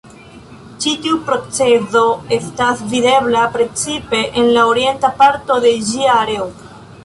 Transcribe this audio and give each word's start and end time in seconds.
Ĉi 0.85 0.93
tiu 1.03 1.17
procezo 1.27 2.01
estas 2.39 2.81
videbla 2.95 3.45
precipe 3.59 4.25
en 4.43 4.53
la 4.57 4.67
orienta 4.73 5.15
parto 5.23 5.59
de 5.69 5.75
ĝia 5.93 6.13
areo. 6.23 6.53